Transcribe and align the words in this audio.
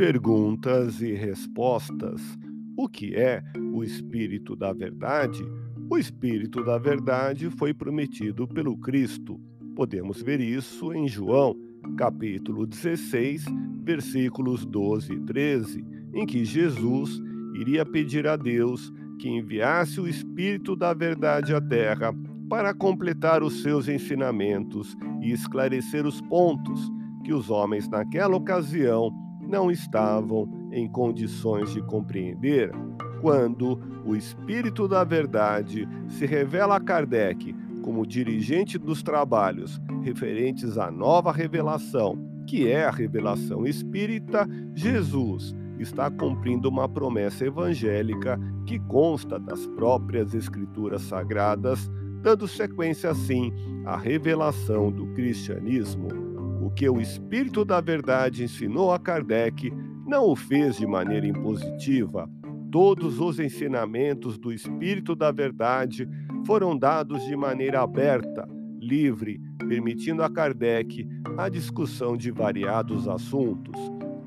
Perguntas 0.00 1.02
e 1.02 1.12
respostas. 1.12 2.22
O 2.74 2.88
que 2.88 3.14
é 3.14 3.42
o 3.70 3.84
Espírito 3.84 4.56
da 4.56 4.72
Verdade? 4.72 5.44
O 5.90 5.98
Espírito 5.98 6.64
da 6.64 6.78
Verdade 6.78 7.50
foi 7.50 7.74
prometido 7.74 8.48
pelo 8.48 8.78
Cristo. 8.78 9.38
Podemos 9.76 10.22
ver 10.22 10.40
isso 10.40 10.94
em 10.94 11.06
João, 11.06 11.54
capítulo 11.98 12.66
16, 12.66 13.44
versículos 13.84 14.64
12 14.64 15.12
e 15.12 15.20
13, 15.20 15.84
em 16.14 16.24
que 16.24 16.46
Jesus 16.46 17.20
iria 17.54 17.84
pedir 17.84 18.26
a 18.26 18.36
Deus 18.36 18.90
que 19.18 19.28
enviasse 19.28 20.00
o 20.00 20.08
Espírito 20.08 20.74
da 20.74 20.94
Verdade 20.94 21.54
à 21.54 21.60
Terra 21.60 22.14
para 22.48 22.72
completar 22.72 23.42
os 23.42 23.60
seus 23.60 23.86
ensinamentos 23.86 24.96
e 25.20 25.30
esclarecer 25.30 26.06
os 26.06 26.22
pontos 26.22 26.90
que 27.22 27.34
os 27.34 27.50
homens 27.50 27.86
naquela 27.86 28.34
ocasião 28.34 29.12
não 29.50 29.70
estavam 29.70 30.48
em 30.72 30.88
condições 30.88 31.72
de 31.72 31.82
compreender. 31.82 32.70
Quando 33.20 33.78
o 34.06 34.14
Espírito 34.14 34.88
da 34.88 35.04
Verdade 35.04 35.86
se 36.08 36.24
revela 36.24 36.76
a 36.76 36.80
Kardec 36.80 37.54
como 37.82 38.06
dirigente 38.06 38.78
dos 38.78 39.02
trabalhos 39.02 39.80
referentes 40.02 40.78
à 40.78 40.90
nova 40.90 41.32
revelação, 41.32 42.16
que 42.46 42.68
é 42.68 42.84
a 42.84 42.90
revelação 42.90 43.66
espírita, 43.66 44.48
Jesus 44.74 45.54
está 45.78 46.10
cumprindo 46.10 46.68
uma 46.68 46.88
promessa 46.88 47.46
evangélica 47.46 48.38
que 48.66 48.78
consta 48.78 49.38
das 49.38 49.66
próprias 49.68 50.34
Escrituras 50.34 51.02
Sagradas, 51.02 51.90
dando 52.22 52.46
sequência 52.46 53.10
assim 53.10 53.52
à 53.84 53.96
revelação 53.96 54.90
do 54.90 55.06
cristianismo. 55.14 56.29
O 56.70 56.72
que 56.72 56.88
o 56.88 57.00
Espírito 57.00 57.64
da 57.64 57.80
Verdade 57.80 58.44
ensinou 58.44 58.92
a 58.92 58.98
Kardec 58.98 59.72
não 60.06 60.30
o 60.30 60.36
fez 60.36 60.76
de 60.76 60.86
maneira 60.86 61.26
impositiva. 61.26 62.30
Todos 62.70 63.18
os 63.18 63.40
ensinamentos 63.40 64.38
do 64.38 64.52
Espírito 64.52 65.16
da 65.16 65.32
Verdade 65.32 66.08
foram 66.46 66.78
dados 66.78 67.24
de 67.24 67.34
maneira 67.34 67.82
aberta, 67.82 68.48
livre, 68.78 69.40
permitindo 69.68 70.22
a 70.22 70.30
Kardec 70.30 71.06
a 71.36 71.48
discussão 71.48 72.16
de 72.16 72.30
variados 72.30 73.08
assuntos. 73.08 73.76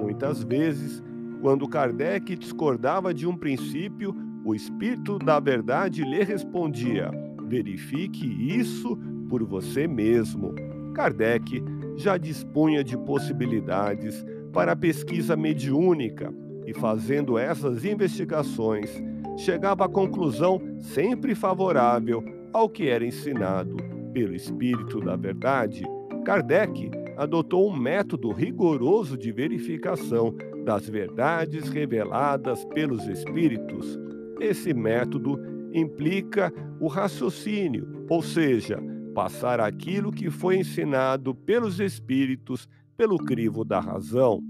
Muitas 0.00 0.44
vezes, 0.44 1.02
quando 1.42 1.68
Kardec 1.68 2.36
discordava 2.36 3.12
de 3.12 3.26
um 3.26 3.36
princípio, 3.36 4.14
o 4.44 4.54
Espírito 4.54 5.18
da 5.18 5.40
Verdade 5.40 6.04
lhe 6.04 6.22
respondia: 6.22 7.10
verifique 7.48 8.24
isso 8.56 8.96
por 9.28 9.42
você 9.42 9.88
mesmo. 9.88 10.54
Kardec 10.94 11.62
já 11.98 12.16
dispunha 12.16 12.84
de 12.84 12.96
possibilidades 12.96 14.24
para 14.52 14.76
pesquisa 14.76 15.36
mediúnica 15.36 16.32
e, 16.64 16.72
fazendo 16.72 17.36
essas 17.36 17.84
investigações, 17.84 18.90
chegava 19.36 19.84
à 19.84 19.88
conclusão 19.88 20.60
sempre 20.78 21.34
favorável 21.34 22.24
ao 22.52 22.68
que 22.68 22.88
era 22.88 23.04
ensinado 23.04 23.76
pelo 24.12 24.34
Espírito 24.34 25.00
da 25.00 25.16
Verdade. 25.16 25.82
Kardec 26.24 26.90
adotou 27.16 27.68
um 27.68 27.76
método 27.76 28.30
rigoroso 28.30 29.18
de 29.18 29.32
verificação 29.32 30.34
das 30.64 30.88
verdades 30.88 31.68
reveladas 31.68 32.64
pelos 32.66 33.06
Espíritos. 33.08 33.98
Esse 34.40 34.72
método 34.72 35.38
implica 35.72 36.52
o 36.80 36.86
raciocínio, 36.86 38.06
ou 38.08 38.22
seja, 38.22 38.80
passar 39.18 39.58
aquilo 39.58 40.12
que 40.12 40.30
foi 40.30 40.58
ensinado 40.58 41.34
pelos 41.34 41.80
Espíritos 41.80 42.68
pelo 42.96 43.18
crivo 43.18 43.64
da 43.64 43.80
razão, 43.80 44.40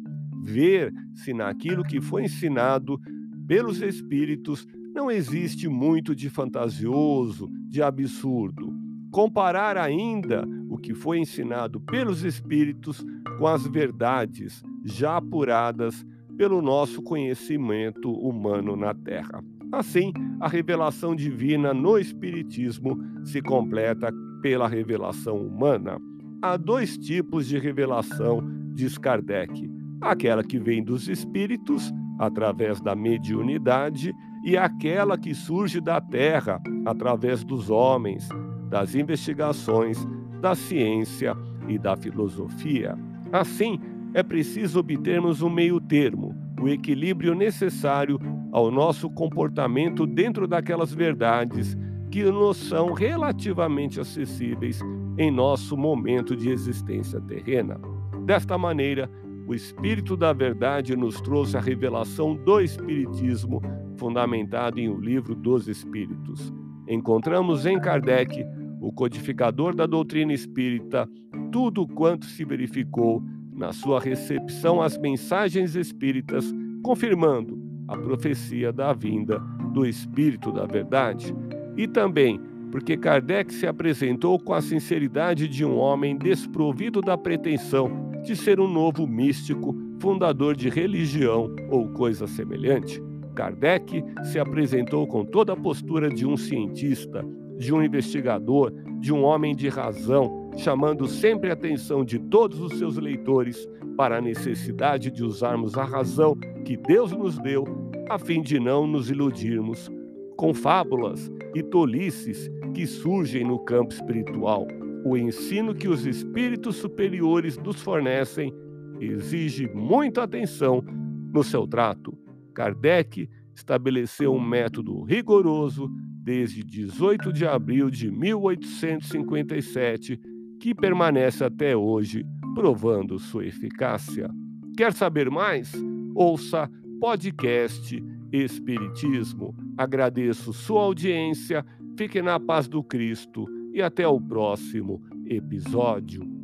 ver 0.45 0.93
se 1.15 1.33
naquilo 1.33 1.83
que 1.83 2.03
foi 2.03 2.25
ensinado 2.25 3.01
pelos 3.47 3.81
Espíritos 3.81 4.67
não 4.95 5.11
existe 5.11 5.71
muito 5.71 6.15
de 6.15 6.29
fantasioso, 6.29 7.49
de 7.67 7.83
absurdo. 7.83 8.71
Comparar 9.11 9.79
ainda 9.79 10.47
o 10.69 10.77
que 10.77 10.93
foi 10.93 11.19
ensinado 11.19 11.81
pelos 11.81 12.23
Espíritos 12.23 13.03
com 13.39 13.47
as 13.47 13.67
verdades 13.67 14.63
já 14.85 15.17
apuradas 15.17 16.05
pelo 16.37 16.61
nosso 16.61 17.01
conhecimento 17.01 18.13
humano 18.13 18.77
na 18.77 18.93
Terra. 18.93 19.43
Assim, 19.73 20.13
a 20.39 20.47
revelação 20.47 21.17
divina 21.17 21.73
no 21.73 21.99
Espiritismo 21.99 22.99
se 23.25 23.41
completa 23.41 24.13
pela 24.41 24.69
revelação 24.69 25.37
humana. 25.37 25.99
Há 26.43 26.57
dois 26.57 26.97
tipos 26.97 27.47
de 27.47 27.59
revelação, 27.59 28.43
diz 28.75 28.97
Kardec: 28.97 29.71
aquela 30.01 30.43
que 30.45 30.59
vem 30.59 30.83
dos 30.83 31.09
espíritos, 31.09 31.93
através 32.19 32.81
da 32.81 32.95
mediunidade, 32.95 34.15
e 34.45 34.57
aquela 34.57 35.19
que 35.19 35.35
surge 35.35 35.81
da 35.81 36.01
terra, 36.01 36.61
através 36.87 37.45
dos 37.45 37.71
homens, 37.71 38.29
das 38.71 38.95
investigações, 38.95 40.07
da 40.41 40.55
ciência 40.55 41.37
e 41.69 41.79
da 41.79 41.97
filosofia. 41.97 42.97
Assim, 43.33 43.81
é 44.15 44.23
preciso 44.23 44.81
obtermos 44.81 45.43
um 45.43 45.51
meio-termo, 45.51 46.35
o 46.61 46.69
equilíbrio 46.69 47.35
necessário 47.35 48.19
ao 48.53 48.71
nosso 48.71 49.11
comportamento 49.11 50.07
dentro 50.07 50.47
daquelas 50.47 50.93
verdades 50.93 51.77
que 52.11 52.25
nos 52.25 52.57
são 52.57 52.93
relativamente 52.93 54.01
acessíveis 54.01 54.81
em 55.17 55.31
nosso 55.31 55.77
momento 55.77 56.37
de 56.37 56.51
existência 56.51 57.21
terrena. 57.21 57.81
Desta 58.25 58.57
maneira, 58.57 59.11
o 59.47 59.55
Espírito 59.55 60.17
da 60.17 60.33
Verdade 60.33 60.95
nos 60.95 61.21
trouxe 61.21 61.57
a 61.57 61.61
revelação 61.61 62.35
do 62.35 62.61
Espiritismo, 62.61 63.63
fundamentado 63.97 64.79
em 64.79 64.89
O 64.89 65.01
Livro 65.01 65.35
dos 65.35 65.69
Espíritos. 65.69 66.53
Encontramos 66.87 67.67
em 67.67 67.81
Kardec, 67.81 68.45
o 68.81 68.93
codificador 68.93 69.75
da 69.75 69.87
doutrina 69.87 70.33
espírita, 70.33 71.09
tudo 71.51 71.87
quanto 71.87 72.27
se 72.27 72.45
verificou 72.45 73.23
na 73.53 73.73
sua 73.73 74.01
recepção 74.01 74.81
às 74.81 74.97
mensagens 74.97 75.75
espíritas, 75.75 76.55
confirmando 76.83 77.59
a 77.89 77.97
profecia 77.97 78.73
da 78.73 78.93
vinda 78.93 79.39
do 79.73 79.85
Espírito 79.85 80.53
da 80.53 80.67
Verdade, 80.67 81.35
e 81.79 81.87
também 81.87 82.39
porque 82.71 82.97
Kardec 82.97 83.53
se 83.53 83.67
apresentou 83.67 84.39
com 84.39 84.53
a 84.53 84.61
sinceridade 84.61 85.49
de 85.49 85.65
um 85.65 85.77
homem 85.77 86.17
desprovido 86.17 87.01
da 87.01 87.17
pretensão 87.17 88.11
de 88.23 88.37
ser 88.37 88.61
um 88.61 88.69
novo 88.69 89.07
místico, 89.07 89.75
fundador 89.99 90.55
de 90.55 90.69
religião 90.69 91.55
ou 91.71 91.89
coisa 91.89 92.27
semelhante. 92.27 93.03
Kardec 93.35 94.05
se 94.25 94.39
apresentou 94.39 95.07
com 95.07 95.25
toda 95.25 95.53
a 95.53 95.57
postura 95.57 96.11
de 96.11 96.27
um 96.27 96.37
cientista, 96.37 97.25
de 97.57 97.73
um 97.73 97.83
investigador, 97.83 98.73
de 99.01 99.13
um 99.13 99.23
homem 99.23 99.55
de 99.55 99.69
razão, 99.69 100.51
chamando 100.57 101.07
sempre 101.07 101.51
a 101.51 101.55
atenção 101.55 102.05
de 102.05 102.19
todos 102.19 102.61
os 102.61 102.77
seus 102.79 102.97
leitores 102.97 103.67
para 103.97 104.19
a 104.19 104.21
necessidade 104.21 105.11
de 105.11 105.25
usarmos 105.25 105.77
a 105.77 105.85
razão 105.85 106.37
que 106.65 106.77
Deus 106.77 107.13
nos 107.13 107.39
deu, 107.39 107.65
a 108.11 108.19
fim 108.19 108.43
de 108.43 108.61
não 108.61 108.87
nos 108.87 109.11
iludirmos 109.11 109.91
com 110.37 110.53
fábulas 110.55 111.31
e 111.55 111.63
tolices 111.63 112.51
que 112.75 112.87
surgem 112.87 113.45
no 113.45 113.59
campo 113.59 113.93
espiritual. 113.93 114.67
O 115.05 115.15
ensino 115.17 115.75
que 115.75 115.89
os 115.89 116.07
espíritos 116.07 116.77
superiores 116.77 117.59
nos 117.59 117.81
fornecem 117.81 118.53
exige 119.01 119.69
muita 119.69 120.25
atenção 120.25 120.85
no 121.33 121.43
seu 121.43 121.67
trato. 121.67 122.17
Kardec 122.55 123.29
estabeleceu 123.55 124.33
um 124.33 124.41
método 124.41 125.03
rigoroso 125.03 125.91
desde 126.23 126.63
18 126.63 127.33
de 127.33 127.47
abril 127.47 127.91
de 127.91 128.11
1857, 128.11 130.21
que 130.61 130.75
permanece 130.75 131.45
até 131.45 131.77
hoje, 131.77 132.25
provando 132.55 133.19
sua 133.19 133.47
eficácia. 133.47 134.29
Quer 134.77 134.93
saber 134.93 135.31
mais? 135.31 135.73
Ouça 136.15 136.71
podcast 137.01 138.03
Espiritismo. 138.33 139.55
Agradeço 139.77 140.53
sua 140.53 140.83
audiência, 140.83 141.65
fique 141.97 142.21
na 142.23 142.39
paz 142.39 142.69
do 142.69 142.83
Cristo 142.83 143.47
e 143.73 143.83
até 143.83 144.07
o 144.07 144.21
próximo 144.21 145.03
episódio. 145.27 146.38